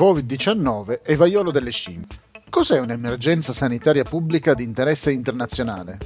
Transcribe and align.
Covid-19 0.00 1.00
e 1.04 1.16
vaiolo 1.16 1.50
delle 1.50 1.70
scimmie. 1.70 2.06
Cos'è 2.48 2.80
un'emergenza 2.80 3.52
sanitaria 3.52 4.04
pubblica 4.04 4.54
di 4.54 4.62
interesse 4.62 5.10
internazionale? 5.10 5.98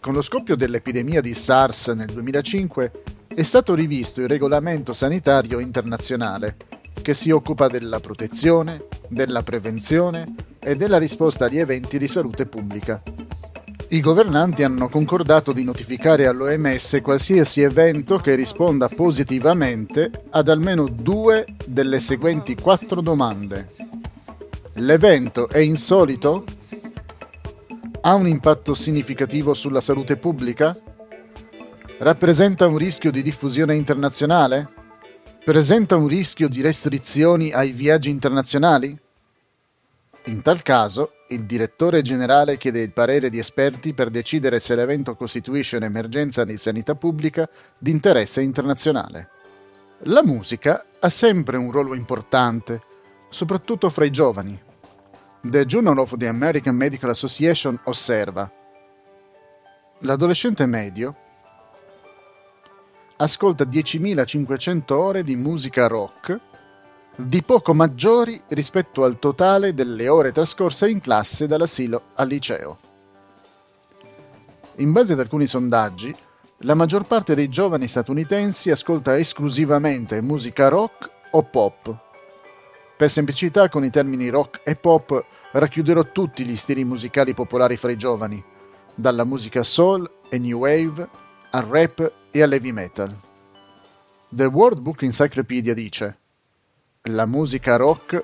Con 0.00 0.12
lo 0.12 0.22
scoppio 0.22 0.56
dell'epidemia 0.56 1.20
di 1.20 1.32
SARS 1.32 1.88
nel 1.88 2.08
2005 2.08 2.92
è 3.28 3.42
stato 3.44 3.76
rivisto 3.76 4.20
il 4.20 4.26
regolamento 4.26 4.92
sanitario 4.92 5.60
internazionale 5.60 6.56
che 7.00 7.14
si 7.14 7.30
occupa 7.30 7.68
della 7.68 8.00
protezione, 8.00 8.84
della 9.06 9.44
prevenzione 9.44 10.34
e 10.58 10.74
della 10.74 10.98
risposta 10.98 11.44
agli 11.44 11.60
eventi 11.60 11.98
di 11.98 12.08
salute 12.08 12.46
pubblica. 12.46 13.00
I 13.90 14.00
governanti 14.00 14.64
hanno 14.64 14.86
concordato 14.88 15.52
di 15.52 15.64
notificare 15.64 16.26
all'OMS 16.26 16.98
qualsiasi 17.02 17.62
evento 17.62 18.18
che 18.18 18.34
risponda 18.34 18.86
positivamente 18.86 20.24
ad 20.28 20.50
almeno 20.50 20.86
due 20.86 21.46
delle 21.64 21.98
seguenti 21.98 22.54
quattro 22.54 23.00
domande. 23.00 23.66
L'evento 24.74 25.48
è 25.48 25.60
insolito? 25.60 26.44
Ha 28.02 28.14
un 28.14 28.26
impatto 28.26 28.74
significativo 28.74 29.54
sulla 29.54 29.80
salute 29.80 30.18
pubblica? 30.18 30.76
Rappresenta 31.98 32.66
un 32.66 32.76
rischio 32.76 33.10
di 33.10 33.22
diffusione 33.22 33.74
internazionale? 33.74 34.68
Presenta 35.42 35.96
un 35.96 36.08
rischio 36.08 36.46
di 36.50 36.60
restrizioni 36.60 37.52
ai 37.52 37.72
viaggi 37.72 38.10
internazionali? 38.10 38.96
In 40.28 40.42
tal 40.42 40.60
caso, 40.60 41.12
il 41.28 41.44
direttore 41.44 42.02
generale 42.02 42.58
chiede 42.58 42.82
il 42.82 42.92
parere 42.92 43.30
di 43.30 43.38
esperti 43.38 43.94
per 43.94 44.10
decidere 44.10 44.60
se 44.60 44.74
l'evento 44.74 45.16
costituisce 45.16 45.78
un'emergenza 45.78 46.44
di 46.44 46.58
sanità 46.58 46.94
pubblica 46.94 47.48
di 47.78 47.90
interesse 47.90 48.42
internazionale. 48.42 49.30
La 50.02 50.22
musica 50.22 50.84
ha 51.00 51.08
sempre 51.08 51.56
un 51.56 51.70
ruolo 51.70 51.94
importante, 51.94 52.82
soprattutto 53.30 53.88
fra 53.88 54.04
i 54.04 54.10
giovani. 54.10 54.60
The 55.40 55.64
Journal 55.64 55.98
of 55.98 56.14
the 56.18 56.28
American 56.28 56.76
Medical 56.76 57.08
Association 57.08 57.80
osserva 57.84 58.52
L'adolescente 60.00 60.66
medio 60.66 61.16
ascolta 63.16 63.64
10.500 63.64 64.92
ore 64.92 65.24
di 65.24 65.36
musica 65.36 65.86
rock 65.86 66.38
di 67.20 67.42
poco 67.42 67.74
maggiori 67.74 68.40
rispetto 68.50 69.02
al 69.02 69.18
totale 69.18 69.74
delle 69.74 70.08
ore 70.08 70.30
trascorse 70.30 70.88
in 70.88 71.00
classe 71.00 71.48
dall'asilo 71.48 72.02
al 72.14 72.28
liceo. 72.28 72.78
In 74.76 74.92
base 74.92 75.14
ad 75.14 75.18
alcuni 75.18 75.48
sondaggi, 75.48 76.14
la 76.58 76.74
maggior 76.74 77.04
parte 77.06 77.34
dei 77.34 77.48
giovani 77.48 77.88
statunitensi 77.88 78.70
ascolta 78.70 79.18
esclusivamente 79.18 80.20
musica 80.22 80.68
rock 80.68 81.10
o 81.32 81.42
pop. 81.42 81.96
Per 82.96 83.10
semplicità, 83.10 83.68
con 83.68 83.84
i 83.84 83.90
termini 83.90 84.28
rock 84.28 84.60
e 84.62 84.76
pop 84.76 85.24
racchiuderò 85.50 86.02
tutti 86.12 86.44
gli 86.44 86.56
stili 86.56 86.84
musicali 86.84 87.34
popolari 87.34 87.76
fra 87.76 87.90
i 87.90 87.96
giovani, 87.96 88.42
dalla 88.94 89.24
musica 89.24 89.64
soul 89.64 90.08
e 90.28 90.38
new 90.38 90.58
wave 90.58 91.08
al 91.50 91.64
rap 91.64 92.12
e 92.30 92.42
all'heavy 92.42 92.70
metal. 92.70 93.12
The 94.28 94.44
World 94.44 94.78
Book 94.78 95.02
Encyclopedia 95.02 95.74
dice 95.74 96.18
la 97.02 97.26
musica 97.26 97.76
rock 97.76 98.22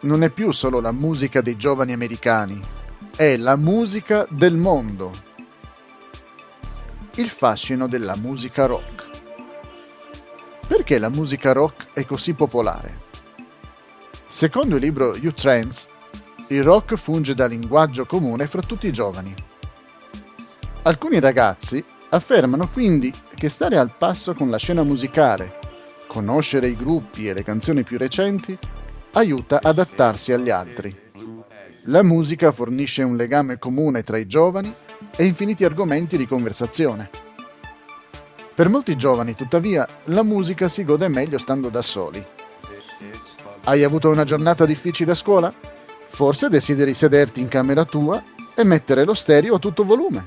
non 0.00 0.22
è 0.22 0.30
più 0.30 0.50
solo 0.50 0.80
la 0.80 0.92
musica 0.92 1.40
dei 1.40 1.56
giovani 1.56 1.92
americani, 1.92 2.60
è 3.14 3.36
la 3.36 3.56
musica 3.56 4.26
del 4.30 4.56
mondo. 4.56 5.12
Il 7.16 7.28
fascino 7.28 7.86
della 7.86 8.16
musica 8.16 8.66
rock. 8.66 9.10
Perché 10.66 10.98
la 10.98 11.10
musica 11.10 11.52
rock 11.52 11.92
è 11.92 12.04
così 12.04 12.32
popolare? 12.32 13.02
Secondo 14.26 14.76
il 14.76 14.82
libro 14.82 15.10
U-Trends, 15.10 15.86
il 16.48 16.62
rock 16.62 16.96
funge 16.96 17.34
da 17.34 17.46
linguaggio 17.46 18.04
comune 18.04 18.46
fra 18.46 18.62
tutti 18.62 18.86
i 18.86 18.92
giovani. 18.92 19.32
Alcuni 20.82 21.20
ragazzi 21.20 21.84
affermano 22.08 22.68
quindi 22.68 23.12
che 23.34 23.48
stare 23.48 23.76
al 23.76 23.94
passo 23.96 24.34
con 24.34 24.50
la 24.50 24.58
scena 24.58 24.82
musicale 24.82 25.62
conoscere 26.14 26.68
i 26.68 26.76
gruppi 26.76 27.26
e 27.26 27.32
le 27.32 27.42
canzoni 27.42 27.82
più 27.82 27.98
recenti 27.98 28.56
aiuta 29.14 29.56
ad 29.56 29.64
adattarsi 29.64 30.32
agli 30.32 30.48
altri. 30.48 30.96
La 31.86 32.04
musica 32.04 32.52
fornisce 32.52 33.02
un 33.02 33.16
legame 33.16 33.58
comune 33.58 34.04
tra 34.04 34.16
i 34.16 34.28
giovani 34.28 34.72
e 35.16 35.24
infiniti 35.24 35.64
argomenti 35.64 36.16
di 36.16 36.28
conversazione. 36.28 37.10
Per 38.54 38.68
molti 38.68 38.94
giovani, 38.94 39.34
tuttavia, 39.34 39.84
la 40.04 40.22
musica 40.22 40.68
si 40.68 40.84
gode 40.84 41.08
meglio 41.08 41.38
stando 41.38 41.68
da 41.68 41.82
soli. 41.82 42.24
Hai 43.64 43.82
avuto 43.82 44.08
una 44.08 44.22
giornata 44.22 44.64
difficile 44.64 45.10
a 45.10 45.16
scuola? 45.16 45.52
Forse 46.10 46.48
desideri 46.48 46.94
sederti 46.94 47.40
in 47.40 47.48
camera 47.48 47.84
tua 47.84 48.22
e 48.54 48.62
mettere 48.62 49.02
lo 49.02 49.14
stereo 49.14 49.56
a 49.56 49.58
tutto 49.58 49.84
volume. 49.84 50.24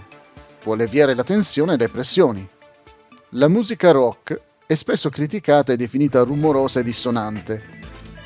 Può 0.60 0.74
alleviare 0.74 1.16
la 1.16 1.24
tensione 1.24 1.76
e 1.76 1.78
le 1.78 1.88
pressioni. 1.88 2.46
La 3.32 3.48
musica 3.48 3.92
rock 3.92 4.42
è 4.68 4.76
spesso 4.76 5.10
criticata 5.10 5.72
e 5.72 5.78
definita 5.78 6.24
rumorosa 6.24 6.82
e 6.82 6.84
dissonante. 6.84 7.64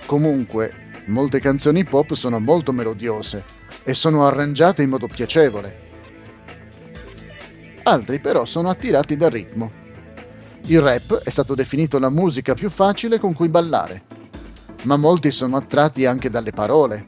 Comunque, 0.08 1.04
molte 1.06 1.40
canzoni 1.40 1.84
pop 1.84 2.14
sono 2.14 2.40
molto 2.40 2.72
melodiose 2.72 3.44
e 3.84 3.94
sono 3.94 4.26
arrangiate 4.26 4.82
in 4.82 4.90
modo 4.90 5.06
piacevole. 5.06 5.90
Altri 7.84 8.20
però 8.20 8.46
sono 8.46 8.72
attirati 8.72 9.16
dal 9.16 9.30
ritmo. 9.30 9.70
Il 10.64 10.82
rap 10.82 11.18
è 11.18 11.30
stato 11.30 11.54
definito 11.54 12.00
la 12.00 12.10
musica 12.10 12.56
più 12.56 12.72
facile 12.72 13.20
con 13.20 13.34
cui 13.36 13.48
ballare, 13.48 14.04
ma 14.84 14.98
molti 14.98 15.30
sono 15.30 15.58
attratti 15.58 16.08
anche 16.08 16.32
dalle 16.32 16.52
parole. 16.52 17.06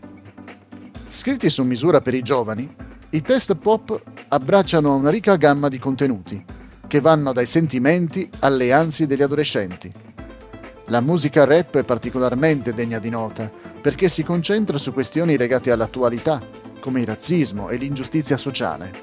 Scritti 1.08 1.50
su 1.50 1.64
misura 1.64 2.02
per 2.02 2.14
i 2.14 2.22
giovani, 2.22 2.72
i 3.10 3.22
test 3.22 3.56
pop 3.56 4.00
abbracciano 4.28 4.96
una 4.96 5.10
ricca 5.10 5.38
gamma 5.38 5.70
di 5.70 5.80
contenuti 5.80 6.53
che 6.94 7.02
vanno 7.02 7.34
dai 7.34 7.48
sentimenti 7.48 8.30
alle 8.42 8.72
ansie 8.72 9.08
degli 9.08 9.24
adolescenti. 9.24 9.92
La 10.90 11.02
musica 11.02 11.44
rap 11.44 11.78
è 11.78 11.84
particolarmente 11.84 12.72
degna 12.72 13.00
di 13.00 13.10
nota 13.10 13.52
perché 13.82 14.10
si 14.10 14.22
concentra 14.22 14.78
su 14.78 14.94
questioni 14.94 15.36
legate 15.36 15.72
all'attualità, 15.72 16.40
come 16.80 17.00
il 17.00 17.08
razzismo 17.08 17.70
e 17.70 17.78
l'ingiustizia 17.78 18.38
sociale. 18.38 18.94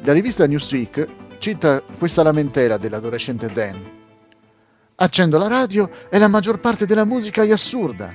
La 0.00 0.12
rivista 0.12 0.48
Newsweek 0.48 1.06
cita 1.38 1.80
questa 1.96 2.24
lamentela 2.24 2.76
dell'adolescente 2.76 3.46
Dan. 3.52 3.80
Accendo 4.96 5.38
la 5.38 5.46
radio 5.46 5.88
e 6.10 6.18
la 6.18 6.26
maggior 6.26 6.58
parte 6.58 6.86
della 6.86 7.04
musica 7.04 7.44
è 7.44 7.52
assurda. 7.52 8.12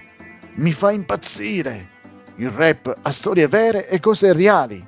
Mi 0.56 0.74
fa 0.74 0.92
impazzire. 0.92 1.92
Il 2.40 2.50
rap 2.50 2.94
ha 3.02 3.12
storie 3.14 3.48
vere 3.48 3.88
e 3.88 4.02
cose 4.02 4.34
reali. 4.34 4.86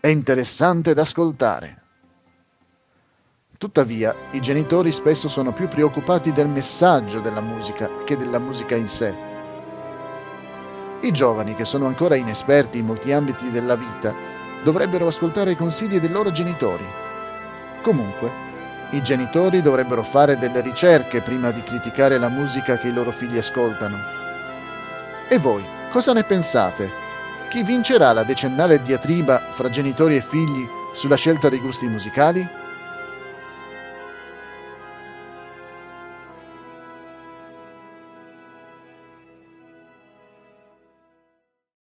È 0.00 0.06
interessante 0.06 0.94
da 0.94 1.02
ascoltare. 1.02 1.82
Tuttavia, 3.64 4.14
i 4.32 4.42
genitori 4.42 4.92
spesso 4.92 5.26
sono 5.26 5.54
più 5.54 5.68
preoccupati 5.68 6.32
del 6.34 6.48
messaggio 6.48 7.20
della 7.20 7.40
musica 7.40 7.88
che 8.04 8.14
della 8.14 8.38
musica 8.38 8.76
in 8.76 8.88
sé. 8.88 9.14
I 11.00 11.10
giovani, 11.10 11.54
che 11.54 11.64
sono 11.64 11.86
ancora 11.86 12.14
inesperti 12.14 12.76
in 12.76 12.84
molti 12.84 13.10
ambiti 13.10 13.50
della 13.50 13.74
vita, 13.74 14.14
dovrebbero 14.62 15.06
ascoltare 15.06 15.52
i 15.52 15.56
consigli 15.56 15.98
dei 15.98 16.10
loro 16.10 16.30
genitori. 16.30 16.84
Comunque, 17.80 18.30
i 18.90 19.02
genitori 19.02 19.62
dovrebbero 19.62 20.02
fare 20.02 20.36
delle 20.36 20.60
ricerche 20.60 21.22
prima 21.22 21.50
di 21.50 21.62
criticare 21.62 22.18
la 22.18 22.28
musica 22.28 22.76
che 22.76 22.88
i 22.88 22.92
loro 22.92 23.12
figli 23.12 23.38
ascoltano. 23.38 23.96
E 25.26 25.38
voi, 25.38 25.64
cosa 25.90 26.12
ne 26.12 26.24
pensate? 26.24 26.90
Chi 27.48 27.62
vincerà 27.62 28.12
la 28.12 28.24
decennale 28.24 28.82
diatriba 28.82 29.38
fra 29.52 29.70
genitori 29.70 30.16
e 30.16 30.20
figli 30.20 30.68
sulla 30.92 31.16
scelta 31.16 31.48
dei 31.48 31.60
gusti 31.60 31.86
musicali? 31.86 32.62